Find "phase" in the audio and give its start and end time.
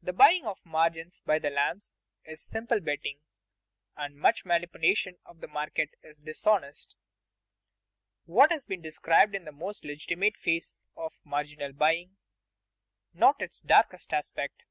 10.36-10.82